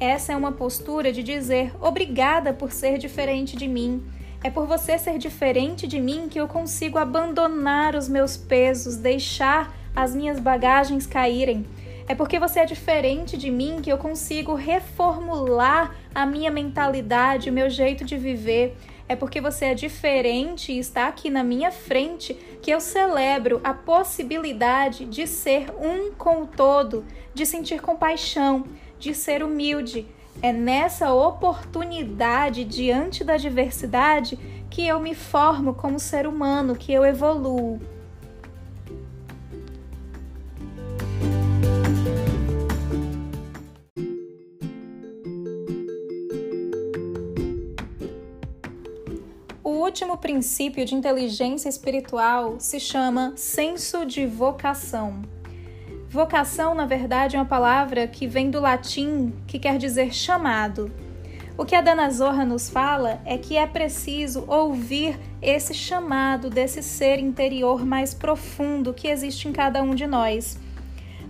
Essa 0.00 0.32
é 0.32 0.36
uma 0.36 0.50
postura 0.50 1.12
de 1.12 1.22
dizer 1.22 1.74
obrigada 1.78 2.54
por 2.54 2.72
ser 2.72 2.96
diferente 2.96 3.54
de 3.54 3.68
mim. 3.68 4.02
É 4.42 4.48
por 4.48 4.66
você 4.66 4.96
ser 4.96 5.18
diferente 5.18 5.86
de 5.86 6.00
mim 6.00 6.26
que 6.26 6.40
eu 6.40 6.48
consigo 6.48 6.96
abandonar 6.96 7.94
os 7.94 8.08
meus 8.08 8.34
pesos, 8.34 8.96
deixar 8.96 9.76
as 9.94 10.14
minhas 10.14 10.40
bagagens 10.40 11.06
caírem. 11.06 11.66
É 12.08 12.14
porque 12.14 12.38
você 12.38 12.60
é 12.60 12.64
diferente 12.64 13.36
de 13.36 13.50
mim 13.50 13.80
que 13.82 13.92
eu 13.92 13.98
consigo 13.98 14.54
reformular 14.54 15.94
a 16.14 16.24
minha 16.24 16.50
mentalidade, 16.50 17.50
o 17.50 17.52
meu 17.52 17.68
jeito 17.68 18.02
de 18.02 18.16
viver. 18.16 18.74
É 19.06 19.14
porque 19.14 19.38
você 19.38 19.66
é 19.66 19.74
diferente 19.74 20.72
e 20.72 20.78
está 20.78 21.08
aqui 21.08 21.28
na 21.28 21.44
minha 21.44 21.70
frente 21.70 22.32
que 22.62 22.70
eu 22.70 22.80
celebro 22.80 23.60
a 23.62 23.74
possibilidade 23.74 25.04
de 25.04 25.26
ser 25.26 25.66
um 25.78 26.10
com 26.12 26.44
o 26.44 26.46
todo, 26.46 27.04
de 27.34 27.44
sentir 27.44 27.82
compaixão, 27.82 28.64
de 29.00 29.14
ser 29.14 29.42
humilde. 29.42 30.06
É 30.42 30.52
nessa 30.52 31.12
oportunidade 31.12 32.64
diante 32.64 33.24
da 33.24 33.36
diversidade 33.36 34.38
que 34.70 34.86
eu 34.86 35.00
me 35.00 35.14
formo 35.14 35.74
como 35.74 35.98
ser 35.98 36.26
humano, 36.26 36.76
que 36.76 36.92
eu 36.92 37.04
evoluo. 37.04 37.80
O 49.64 49.70
último 49.70 50.16
princípio 50.18 50.84
de 50.84 50.94
inteligência 50.94 51.68
espiritual 51.68 52.56
se 52.60 52.78
chama 52.78 53.32
senso 53.36 54.04
de 54.04 54.26
vocação. 54.26 55.39
Vocação, 56.10 56.74
na 56.74 56.86
verdade, 56.86 57.36
é 57.36 57.38
uma 57.38 57.44
palavra 57.44 58.04
que 58.08 58.26
vem 58.26 58.50
do 58.50 58.58
latim 58.60 59.32
que 59.46 59.60
quer 59.60 59.78
dizer 59.78 60.12
chamado. 60.12 60.90
O 61.56 61.64
que 61.64 61.76
a 61.76 61.80
Dana 61.80 62.10
Zorra 62.10 62.44
nos 62.44 62.68
fala 62.68 63.20
é 63.24 63.38
que 63.38 63.56
é 63.56 63.64
preciso 63.64 64.44
ouvir 64.48 65.16
esse 65.40 65.72
chamado 65.72 66.50
desse 66.50 66.82
ser 66.82 67.20
interior 67.20 67.86
mais 67.86 68.12
profundo 68.12 68.92
que 68.92 69.06
existe 69.06 69.46
em 69.46 69.52
cada 69.52 69.84
um 69.84 69.94
de 69.94 70.04
nós. 70.04 70.58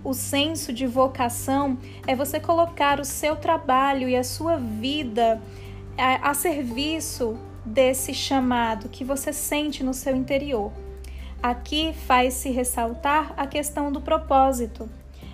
O 0.03 0.15
senso 0.15 0.73
de 0.73 0.87
vocação 0.87 1.77
é 2.07 2.15
você 2.15 2.39
colocar 2.39 2.99
o 2.99 3.05
seu 3.05 3.35
trabalho 3.35 4.09
e 4.09 4.15
a 4.15 4.23
sua 4.23 4.57
vida 4.57 5.39
a, 5.95 6.31
a 6.31 6.33
serviço 6.33 7.37
desse 7.63 8.15
chamado 8.15 8.89
que 8.89 9.05
você 9.05 9.31
sente 9.31 9.83
no 9.83 9.93
seu 9.93 10.15
interior. 10.15 10.71
Aqui 11.41 11.91
faz-se 12.05 12.51
ressaltar 12.51 13.33
a 13.35 13.47
questão 13.47 13.91
do 13.91 13.99
propósito. 13.99 14.87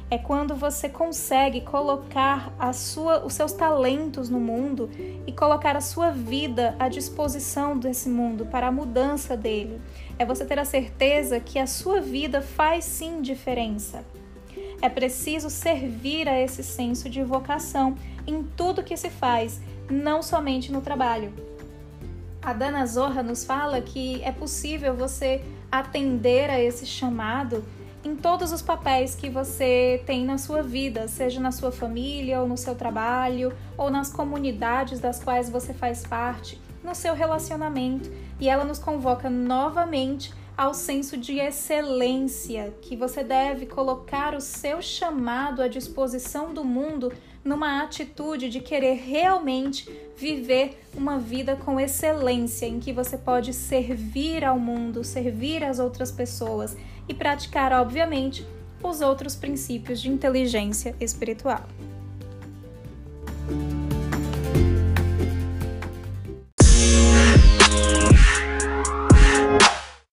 É 0.09 0.17
quando 0.17 0.55
você 0.55 0.87
consegue 0.87 1.59
colocar 1.59 2.53
sua, 2.73 3.25
os 3.25 3.33
seus 3.33 3.51
talentos 3.51 4.29
no 4.29 4.39
mundo 4.39 4.89
e 5.27 5.33
colocar 5.33 5.75
a 5.75 5.81
sua 5.81 6.09
vida 6.09 6.73
à 6.79 6.87
disposição 6.87 7.77
desse 7.77 8.07
mundo 8.07 8.45
para 8.45 8.67
a 8.67 8.71
mudança 8.71 9.35
dele. 9.35 9.81
É 10.17 10.25
você 10.25 10.45
ter 10.45 10.57
a 10.59 10.63
certeza 10.63 11.41
que 11.41 11.59
a 11.59 11.67
sua 11.67 11.99
vida 11.99 12.41
faz 12.41 12.85
sim 12.85 13.21
diferença. 13.21 14.05
É 14.81 14.87
preciso 14.87 15.49
servir 15.49 16.29
a 16.29 16.39
esse 16.39 16.63
senso 16.63 17.09
de 17.09 17.21
vocação 17.21 17.95
em 18.25 18.43
tudo 18.43 18.81
que 18.81 18.95
se 18.95 19.09
faz, 19.09 19.59
não 19.89 20.23
somente 20.23 20.71
no 20.71 20.79
trabalho. 20.79 21.46
A 22.47 22.53
Dana 22.53 22.85
Zorra 22.85 23.21
nos 23.21 23.43
fala 23.43 23.81
que 23.81 24.23
é 24.23 24.31
possível 24.31 24.95
você 24.95 25.43
atender 25.69 26.49
a 26.49 26.57
esse 26.57 26.85
chamado 26.85 27.61
em 28.05 28.15
todos 28.15 28.53
os 28.53 28.61
papéis 28.61 29.13
que 29.13 29.29
você 29.29 30.01
tem 30.05 30.23
na 30.23 30.37
sua 30.37 30.63
vida, 30.63 31.09
seja 31.09 31.41
na 31.41 31.51
sua 31.51 31.73
família, 31.73 32.39
ou 32.39 32.47
no 32.47 32.55
seu 32.55 32.73
trabalho, 32.73 33.51
ou 33.77 33.89
nas 33.89 34.13
comunidades 34.13 35.01
das 35.01 35.21
quais 35.21 35.49
você 35.49 35.73
faz 35.73 36.07
parte, 36.07 36.57
no 36.81 36.95
seu 36.95 37.13
relacionamento. 37.13 38.09
E 38.39 38.47
ela 38.47 38.63
nos 38.63 38.79
convoca 38.79 39.29
novamente 39.29 40.33
ao 40.55 40.73
senso 40.73 41.17
de 41.17 41.39
excelência, 41.39 42.73
que 42.81 42.95
você 42.95 43.25
deve 43.25 43.65
colocar 43.65 44.33
o 44.33 44.39
seu 44.39 44.81
chamado 44.81 45.61
à 45.61 45.67
disposição 45.67 46.53
do 46.53 46.63
mundo 46.63 47.11
numa 47.47 47.81
atitude 47.81 48.49
de 48.49 48.59
querer 48.59 48.95
realmente 48.95 49.89
viver 50.17 50.77
uma 50.93 51.17
vida 51.17 51.55
com 51.55 51.79
excelência, 51.79 52.65
em 52.65 52.79
que 52.79 52.91
você 52.91 53.17
pode 53.17 53.53
servir 53.53 54.43
ao 54.43 54.59
mundo, 54.59 55.03
servir 55.03 55.63
às 55.63 55.79
outras 55.79 56.11
pessoas 56.11 56.75
e 57.07 57.13
praticar, 57.13 57.71
obviamente, 57.71 58.45
os 58.83 58.99
outros 58.99 59.35
princípios 59.35 60.01
de 60.01 60.09
inteligência 60.09 60.93
espiritual. 60.99 61.63